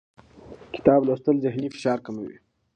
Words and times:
کتاب 0.73 0.99
لوستل 1.07 1.35
د 1.39 1.43
ذهني 1.45 1.67
فشار 1.75 1.97
کموي 2.05 2.35